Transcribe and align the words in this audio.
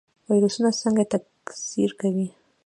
ویروسونه 0.29 0.69
څنګه 0.81 1.03
تکثیر 1.13 1.89
کوي؟ 2.01 2.27